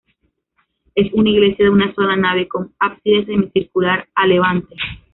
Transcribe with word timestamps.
Es 0.95 1.13
una 1.13 1.29
iglesia 1.29 1.65
de 1.65 1.69
una 1.69 1.93
sola 1.93 2.15
nave, 2.15 2.47
con 2.47 2.73
ábside 2.79 3.27
semicircular 3.27 4.07
a 4.15 4.25
levante. 4.25 4.75